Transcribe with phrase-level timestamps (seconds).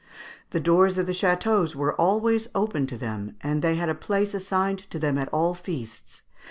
[0.49, 4.33] The doors of the châteaux were always open to them, and they had a place
[4.33, 6.23] assigned to them at all feasts.